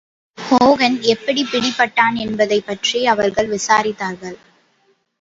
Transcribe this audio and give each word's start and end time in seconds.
Hogan 0.37 1.01
எப்படிப் 1.01 1.47
பிடிப்பட்டான் 1.51 2.15
என்பதைப் 2.15 2.65
பற்றி 2.65 3.05
அவர்கள் 3.07 3.49
விசாரித்தார்கள். 3.49 4.37